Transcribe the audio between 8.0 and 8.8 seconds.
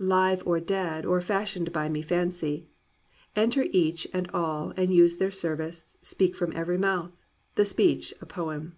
a poem."